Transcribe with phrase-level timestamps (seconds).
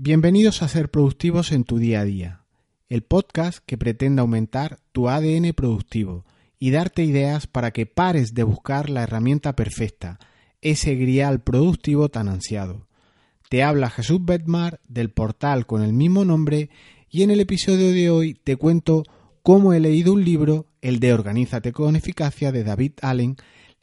[0.00, 2.44] Bienvenidos a Ser Productivos en tu día a día,
[2.88, 6.24] el podcast que pretende aumentar tu ADN productivo
[6.60, 10.20] y darte ideas para que pares de buscar la herramienta perfecta,
[10.62, 12.86] ese grial productivo tan ansiado.
[13.48, 16.70] Te habla Jesús Bedmar del portal con el mismo nombre
[17.10, 19.02] y en el episodio de hoy te cuento
[19.42, 23.36] cómo he leído un libro, el de Organízate con eficacia de David Allen.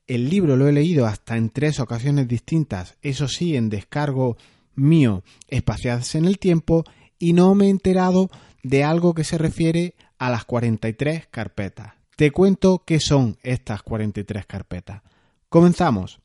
[0.08, 4.38] El libro lo he leído hasta en tres ocasiones distintas, eso sí, en descargo
[4.76, 6.84] mío, espaciadas en el tiempo,
[7.20, 8.30] y no me he enterado
[8.64, 11.94] de algo que se refiere a las 43 carpetas.
[12.16, 15.02] Te cuento qué son estas 43 carpetas.
[15.50, 16.20] Comenzamos.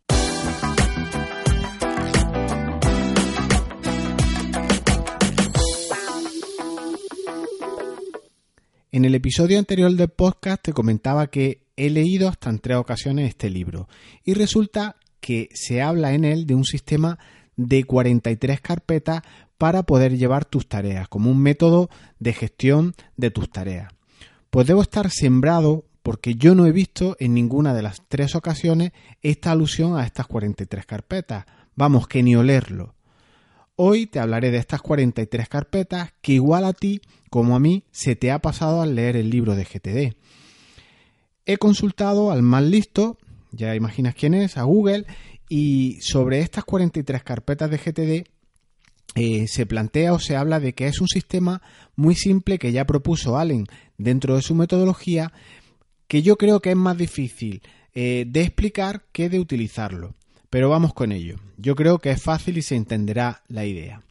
[8.92, 13.28] En el episodio anterior del podcast te comentaba que he leído hasta en tres ocasiones
[13.28, 13.88] este libro
[14.24, 17.18] y resulta que se habla en él de un sistema
[17.66, 19.22] de 43 carpetas
[19.58, 23.92] para poder llevar tus tareas, como un método de gestión de tus tareas.
[24.48, 28.92] Pues debo estar sembrado porque yo no he visto en ninguna de las tres ocasiones
[29.20, 31.44] esta alusión a estas 43 carpetas.
[31.76, 32.94] Vamos, que ni olerlo.
[33.76, 38.16] Hoy te hablaré de estas 43 carpetas que igual a ti como a mí se
[38.16, 40.16] te ha pasado al leer el libro de GTD.
[41.44, 43.18] He consultado al más listo,
[43.52, 45.04] ya imaginas quién es, a Google,
[45.50, 48.28] y sobre estas 43 carpetas de GTD
[49.16, 51.60] eh, se plantea o se habla de que es un sistema
[51.96, 53.66] muy simple que ya propuso Allen
[53.98, 55.32] dentro de su metodología,
[56.06, 57.62] que yo creo que es más difícil
[57.94, 60.14] eh, de explicar que de utilizarlo.
[60.50, 61.36] Pero vamos con ello.
[61.56, 64.02] Yo creo que es fácil y se entenderá la idea.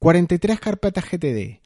[0.00, 1.60] 43 carpetas GTD.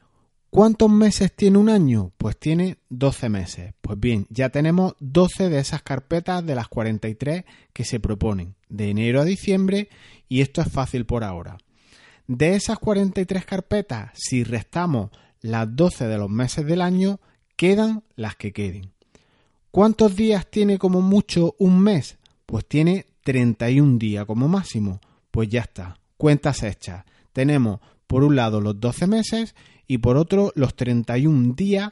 [0.53, 2.11] ¿Cuántos meses tiene un año?
[2.15, 3.73] Pues tiene 12 meses.
[3.81, 8.91] Pues bien, ya tenemos 12 de esas carpetas de las 43 que se proponen, de
[8.91, 9.89] enero a diciembre,
[10.29, 11.57] y esto es fácil por ahora.
[12.27, 15.09] De esas 43 carpetas, si restamos
[15.41, 17.19] las 12 de los meses del año,
[17.55, 18.91] quedan las que queden.
[19.71, 22.19] ¿Cuántos días tiene como mucho un mes?
[22.45, 25.01] Pues tiene 31 días como máximo.
[25.31, 27.05] Pues ya está, cuentas hechas.
[27.31, 29.55] Tenemos por un lado los 12 meses
[29.87, 31.91] y por otro los 31 días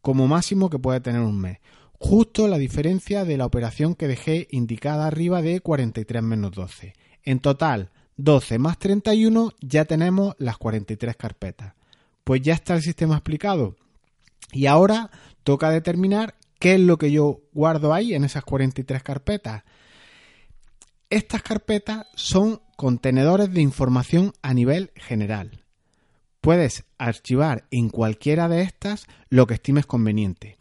[0.00, 1.58] como máximo que puede tener un mes.
[1.98, 6.94] Justo la diferencia de la operación que dejé indicada arriba de 43 menos 12.
[7.22, 11.74] En total, 12 más 31 ya tenemos las 43 carpetas.
[12.24, 13.76] Pues ya está el sistema explicado.
[14.52, 15.10] Y ahora
[15.42, 19.64] toca determinar qué es lo que yo guardo ahí en esas 43 carpetas.
[21.08, 25.65] Estas carpetas son contenedores de información a nivel general.
[26.46, 30.58] Puedes archivar en cualquiera de estas lo que estimes conveniente,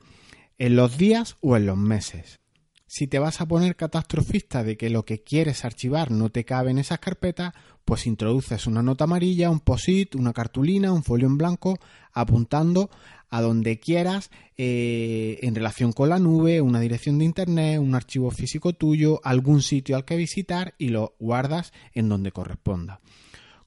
[0.57, 2.39] en los días o en los meses.
[2.87, 6.71] Si te vas a poner catastrofista de que lo que quieres archivar no te cabe
[6.71, 7.53] en esas carpetas,
[7.85, 11.77] pues introduces una nota amarilla, un POSIT, una cartulina, un folio en blanco,
[12.13, 12.89] apuntando
[13.29, 18.31] a donde quieras eh, en relación con la nube, una dirección de internet, un archivo
[18.31, 23.01] físico tuyo, algún sitio al que visitar y lo guardas en donde corresponda.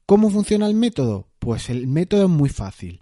[0.09, 1.29] ¿Cómo funciona el método?
[1.39, 2.99] Pues el método es muy fácil.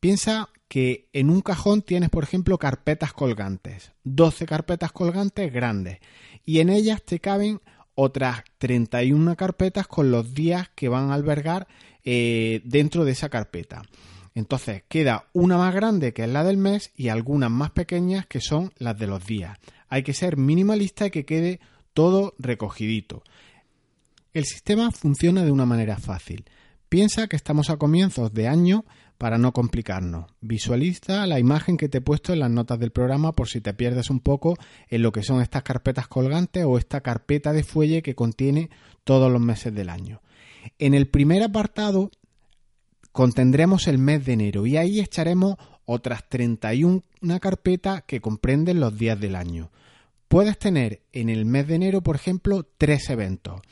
[0.00, 6.00] Piensa que en un cajón tienes, por ejemplo, carpetas colgantes, 12 carpetas colgantes grandes,
[6.44, 7.60] y en ellas te caben
[7.94, 11.68] otras 31 carpetas con los días que van a albergar
[12.02, 13.82] eh, dentro de esa carpeta.
[14.34, 18.40] Entonces queda una más grande que es la del mes y algunas más pequeñas que
[18.40, 19.56] son las de los días.
[19.88, 21.60] Hay que ser minimalista y que quede
[21.94, 23.22] todo recogidito.
[24.32, 26.44] El sistema funciona de una manera fácil.
[26.88, 28.84] Piensa que estamos a comienzos de año
[29.18, 30.26] para no complicarnos.
[30.40, 33.74] Visualiza la imagen que te he puesto en las notas del programa por si te
[33.74, 34.56] pierdes un poco
[34.88, 38.70] en lo que son estas carpetas colgantes o esta carpeta de fuelle que contiene
[39.04, 40.22] todos los meses del año.
[40.78, 42.10] En el primer apartado
[43.12, 47.02] contendremos el mes de enero y ahí echaremos otras 31
[47.40, 49.70] carpetas que comprenden los días del año.
[50.28, 53.62] Puedes tener en el mes de enero, por ejemplo, tres eventos.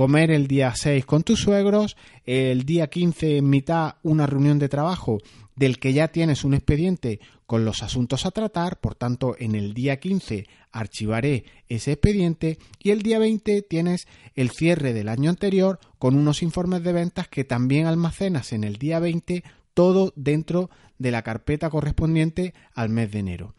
[0.00, 1.94] Comer el día 6 con tus suegros,
[2.24, 5.18] el día 15 en mitad una reunión de trabajo
[5.56, 9.74] del que ya tienes un expediente con los asuntos a tratar, por tanto en el
[9.74, 15.78] día 15 archivaré ese expediente y el día 20 tienes el cierre del año anterior
[15.98, 19.44] con unos informes de ventas que también almacenas en el día 20
[19.74, 23.54] todo dentro de la carpeta correspondiente al mes de enero.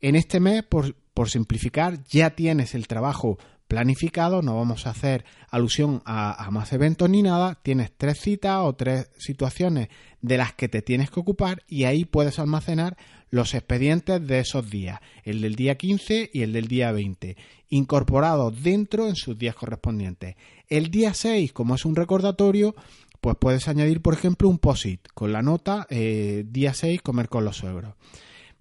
[0.00, 3.38] En este mes, por, por simplificar, ya tienes el trabajo
[3.72, 8.74] planificado, no vamos a hacer alusión a, más eventos ni nada, tienes tres citas o
[8.74, 9.88] tres situaciones
[10.20, 12.98] de las que te tienes que ocupar y ahí puedes almacenar
[13.30, 17.38] los expedientes de esos días, el del día 15 y el del día 20,
[17.70, 20.36] incorporados dentro en sus días correspondientes.
[20.68, 22.74] El día 6, como es un recordatorio,
[23.22, 27.46] pues puedes añadir, por ejemplo, un POSIT con la nota eh, día 6, comer con
[27.46, 27.94] los suegros.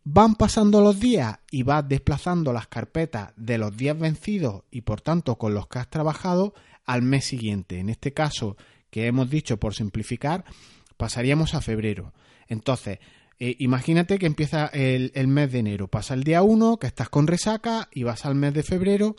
[0.04, 5.02] Van pasando los días y vas desplazando las carpetas de los días vencidos y por
[5.02, 6.56] tanto con los que has trabajado
[6.86, 7.78] al mes siguiente.
[7.78, 8.58] En este caso,
[8.90, 10.44] que hemos dicho por simplificar,
[10.98, 12.14] pasaríamos a febrero.
[12.48, 12.98] Entonces,
[13.40, 17.28] eh, imagínate que empieza el, mes de enero, pasa el día 1, que estás con
[17.28, 19.16] resaca y vas al mes de febrero.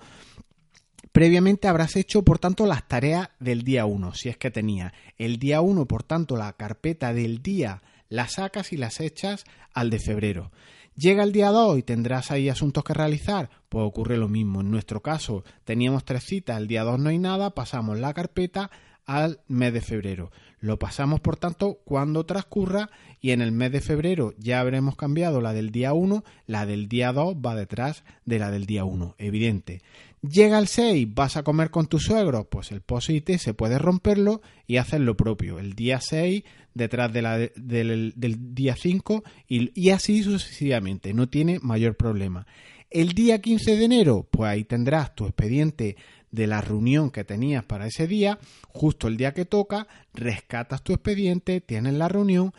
[1.12, 4.92] Previamente habrás hecho, por tanto, las tareas del día 1, si es que tenía.
[5.16, 7.82] El día 1, por tanto, la carpeta del día
[8.12, 10.52] las sacas y las echas al de febrero.
[10.94, 14.60] Llega el día 2 y tendrás ahí asuntos que realizar, pues ocurre lo mismo.
[14.60, 18.70] En nuestro caso teníamos tres citas, el día 2 no hay nada, pasamos la carpeta
[19.06, 20.30] al mes de febrero.
[20.60, 25.40] Lo pasamos, por tanto, cuando transcurra y en el mes de febrero ya habremos cambiado
[25.40, 29.14] la del día 1, la del día 2 va detrás de la del día 1,
[29.16, 29.80] evidente.
[30.22, 34.40] Llega el 6, vas a comer con tu suegro, pues el posite se puede romperlo
[34.68, 35.58] y hacer lo propio.
[35.58, 38.12] El día 6 detrás del,
[38.54, 42.46] día 5 y, y así sucesivamente, no tiene mayor problema.
[42.88, 45.96] El día 15 de enero, pues ahí tendrás tu expediente
[46.30, 48.38] de la reunión que tenías para ese día,
[48.68, 52.52] justo el día que toca, rescatas tu expediente, tienes la reunión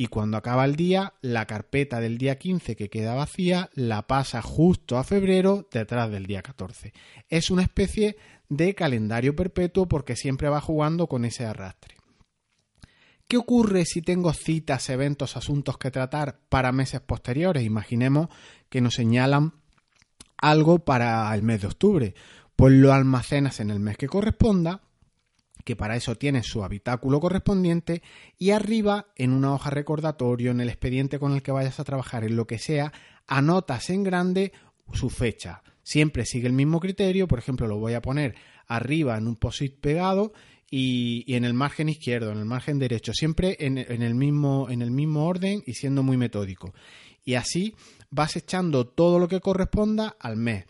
[0.00, 4.40] y cuando acaba el día, la carpeta del día 15 que queda vacía la pasa
[4.40, 6.92] justo a febrero detrás del día 14.
[7.28, 8.16] Es una especie
[8.48, 11.96] de calendario perpetuo porque siempre va jugando con ese arrastre.
[13.26, 17.64] ¿Qué ocurre si tengo citas, eventos, asuntos que tratar para meses posteriores?
[17.64, 18.28] Imaginemos
[18.68, 19.54] que nos señalan
[20.36, 22.14] algo para el mes de octubre.
[22.54, 24.80] Pues lo almacenas en el mes que corresponda
[25.68, 28.00] que para eso tiene su habitáculo correspondiente,
[28.38, 32.24] y arriba, en una hoja recordatorio, en el expediente con el que vayas a trabajar,
[32.24, 32.90] en lo que sea,
[33.26, 34.52] anotas en grande
[34.94, 35.62] su fecha.
[35.82, 38.34] Siempre sigue el mismo criterio, por ejemplo, lo voy a poner
[38.66, 40.32] arriba en un post-it pegado
[40.70, 44.90] y, en el margen izquierdo, en el margen derecho, siempre en, el mismo, en el
[44.90, 46.72] mismo orden y siendo muy metódico.
[47.26, 47.74] Y así
[48.08, 50.64] vas echando todo lo que corresponda al mes.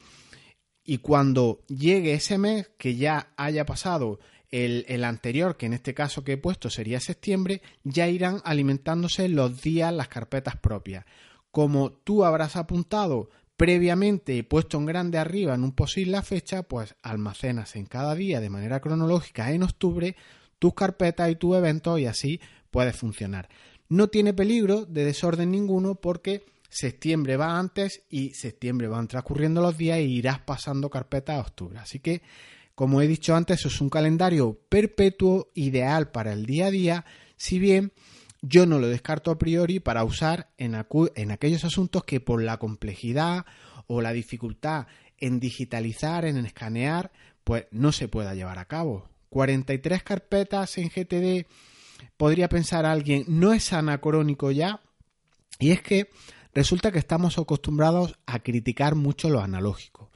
[0.82, 4.18] Y cuando llegue ese mes, que ya haya pasado
[4.50, 9.62] el, anterior, que en este caso que he puesto sería septiembre, ya irán alimentándose los
[9.62, 11.04] días las carpetas propias.
[11.50, 16.62] Como tú habrás apuntado previamente y puesto en grande arriba en un posible la fecha,
[16.62, 20.16] pues almacenas en cada día de manera cronológica en octubre
[20.58, 22.40] tus carpetas y tu evento y así
[22.70, 23.48] puede funcionar.
[23.88, 29.76] No tiene peligro de desorden ninguno porque septiembre va antes y septiembre van transcurriendo los
[29.76, 31.78] días y irás pasando carpetas a octubre.
[31.78, 32.22] Así que
[32.78, 37.04] como he dicho antes, es un calendario perpetuo ideal para el día a día,
[37.36, 37.92] si bien
[38.40, 40.76] yo no lo descarto a priori para usar en,
[41.16, 43.46] en aquellos asuntos que por la complejidad
[43.88, 44.86] o la dificultad
[45.16, 47.10] en digitalizar, en escanear,
[47.42, 49.08] pues no se pueda llevar a cabo.
[49.30, 51.48] 43 carpetas en GTD,
[52.16, 54.82] podría pensar alguien, no es anacrónico ya,
[55.58, 56.10] y es que
[56.54, 60.12] resulta que estamos acostumbrados a criticar mucho lo analógico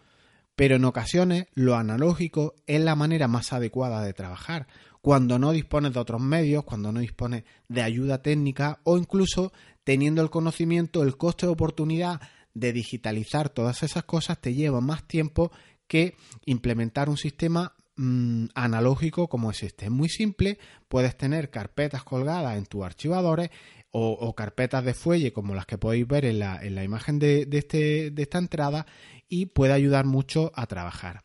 [0.57, 4.67] pero en ocasiones lo analógico es la manera más adecuada de trabajar,
[5.01, 9.53] cuando no dispones de otros medios, cuando no dispones de ayuda técnica o incluso
[9.85, 12.21] teniendo el conocimiento, el coste de oportunidad
[12.55, 15.51] de digitalizar todas esas cosas te lleva más tiempo
[15.89, 16.15] que
[16.45, 19.87] implementar un sistema mm, analógico como es este.
[19.87, 20.59] Es muy simple,
[20.89, 23.51] puedes tener carpetas colgadas en tus archivadores
[23.93, 27.46] o, carpetas de fuelle como las que podéis ver en la, en la imagen de,
[27.53, 28.87] este, de esta entrada
[29.29, 31.25] y puede ayudar mucho a trabajar.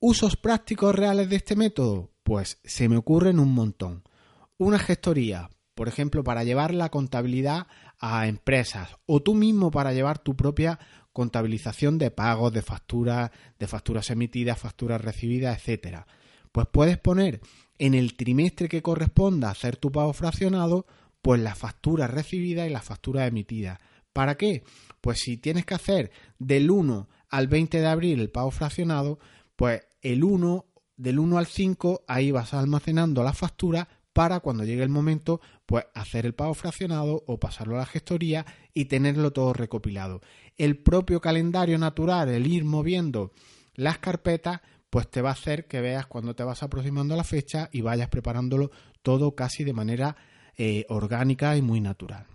[0.00, 2.10] ¿Usos prácticos reales de este método?
[2.22, 4.02] Pues se me ocurren un montón.
[4.56, 7.66] Una gestoría, por ejemplo, para llevar la contabilidad
[7.98, 10.78] a empresas o tú mismo para llevar tu propia
[11.12, 16.06] contabilización de pagos, de facturas, de facturas emitidas, facturas recibidas, etcétera.
[16.50, 17.40] Pues puedes poner
[17.78, 20.86] en el trimestre que corresponda hacer tu pago fraccionado
[21.22, 23.80] pues la factura recibida y la factura emitida.
[24.12, 24.64] ¿Para qué?
[25.00, 29.18] Pues si tienes que hacer del 1 al 20 de abril el pago fraccionado,
[29.56, 34.82] pues el 1 del 1 al 5 ahí vas almacenando la factura para cuando llegue
[34.82, 39.54] el momento pues hacer el pago fraccionado o pasarlo a la gestoría y tenerlo todo
[39.54, 40.20] recopilado.
[40.58, 43.32] El propio calendario natural, el ir moviendo
[43.74, 44.60] las carpetas,
[44.90, 47.80] pues te va a hacer que veas cuando te vas aproximando a la fecha y
[47.80, 50.16] vayas preparándolo todo casi de manera
[50.56, 52.26] eh, orgánica y muy natural.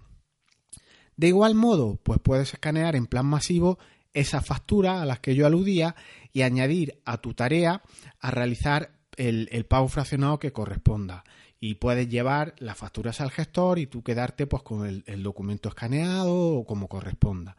[1.16, 3.80] De igual modo, pues puedes escanear en plan masivo
[4.14, 5.96] esas facturas a las que yo aludía
[6.32, 7.82] y añadir a tu tarea
[8.20, 11.24] a realizar el, pago fraccionado que corresponda.
[11.60, 15.70] Y puedes llevar las facturas al gestor y tú quedarte pues con el, el documento
[15.70, 17.58] escaneado o como corresponda.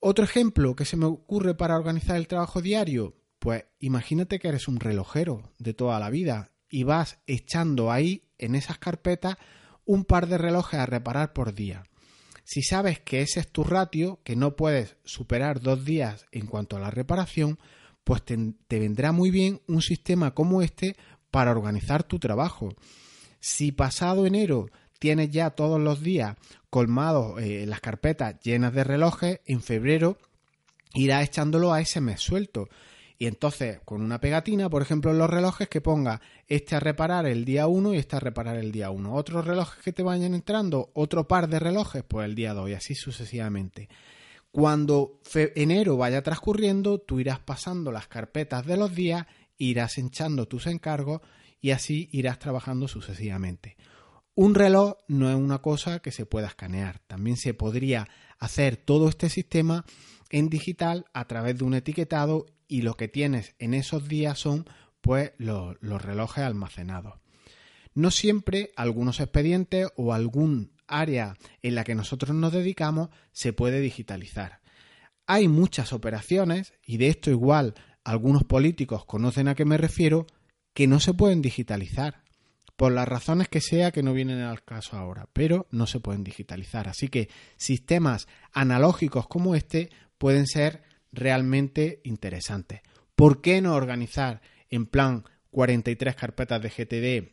[0.00, 4.68] Otro ejemplo que se me ocurre para organizar el trabajo diario, pues imagínate que eres
[4.68, 9.36] un relojero de toda la vida y vas echando ahí en esas carpetas
[9.84, 11.84] un par de relojes a reparar por día.
[12.44, 16.76] Si sabes que ese es tu ratio, que no puedes superar dos días en cuanto
[16.76, 17.58] a la reparación,
[18.04, 20.96] pues te, vendrá muy bien un sistema como este
[21.30, 22.70] para organizar tu trabajo.
[23.38, 26.36] Si pasado enero tienes ya todos los días
[26.70, 30.16] colmados eh, las carpetas llenas de relojes, en febrero
[30.94, 32.70] irás echándolo a ese mes suelto.
[33.20, 37.26] Y entonces, con una pegatina, por ejemplo, en los relojes que ponga este a reparar
[37.26, 39.12] el día 1 y este a reparar el día 1.
[39.12, 42.74] Otros relojes que te vayan entrando, otro par de relojes, pues el día 2 y
[42.74, 43.88] así sucesivamente.
[44.52, 50.68] Cuando enero vaya transcurriendo, tú irás pasando las carpetas de los días, irás hinchando tus
[50.68, 51.20] encargos
[51.60, 53.76] y así irás trabajando sucesivamente.
[54.36, 57.00] Un reloj no es una cosa que se pueda escanear.
[57.08, 58.06] También se podría
[58.38, 59.84] hacer todo este sistema
[60.30, 64.66] en digital a través de un etiquetado y lo que tienes en esos días son
[65.00, 67.14] pues los, relojes almacenados.
[67.94, 73.80] No siempre algunos expedientes o algún área en la que nosotros nos dedicamos se puede
[73.80, 74.60] digitalizar.
[75.26, 80.26] Hay muchas operaciones, y de esto igual algunos políticos conocen a qué me refiero,
[80.74, 82.22] que no se pueden digitalizar,
[82.76, 86.22] por las razones que sea que no vienen al caso ahora, pero no se pueden
[86.22, 86.88] digitalizar.
[86.88, 92.80] Así que sistemas analógicos como este pueden ser realmente interesantes.
[93.14, 97.32] ¿Por qué no organizar en plan 43 carpetas de GTD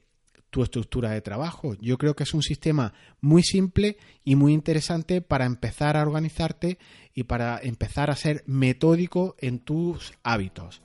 [0.50, 1.75] tu estructura de trabajo?
[1.82, 6.79] Yo creo que es un sistema muy simple y muy interesante para empezar a organizarte
[7.13, 10.82] y para empezar a ser metódico en tus hábitos.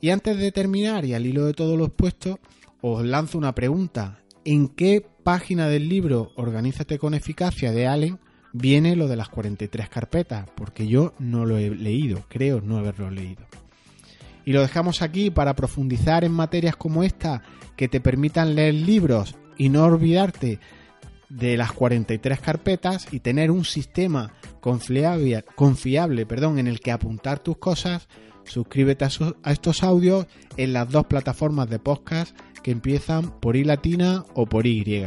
[0.00, 2.40] Y antes de terminar y al hilo de todo lo expuesto,
[2.80, 4.22] os lanzo una pregunta.
[4.44, 8.18] ¿En qué página del libro Organízate con eficacia de Allen
[8.56, 13.10] viene lo de las 43 carpetas, porque yo no lo he leído, creo no haberlo
[13.10, 13.44] leído.
[14.44, 17.42] Y lo dejamos aquí para profundizar en materias como esta
[17.76, 20.60] que te permitan leer libros y no olvidarte
[21.28, 27.40] de las 43 carpetas y tener un sistema confiable, confiable perdón, en el que apuntar
[27.40, 28.08] tus cosas,
[28.44, 29.08] suscríbete a,
[29.42, 34.46] a, estos audios en las dos plataformas de podcast que empiezan por I latina o
[34.46, 35.04] por Y,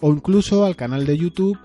[0.00, 1.58] o incluso al canal de YouTube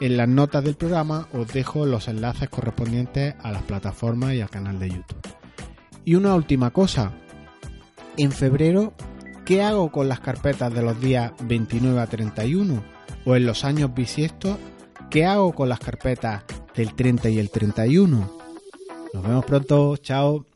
[0.00, 4.50] en las notas del programa os dejo los enlaces correspondientes a las plataformas y al
[4.50, 5.28] canal de YouTube.
[6.04, 7.12] Y una última cosa.
[8.16, 8.94] En febrero,
[9.44, 12.82] ¿qué hago con las carpetas de los días 29 a 31?
[13.24, 14.56] O en los años bisiestos,
[15.10, 18.38] ¿qué hago con las carpetas del 30 y el 31?
[19.12, 20.47] Nos vemos pronto, chao.